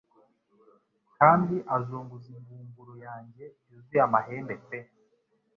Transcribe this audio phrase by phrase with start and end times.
[1.17, 4.79] Kandi azunguza ingunguru yanjye yuzuye amahembe pe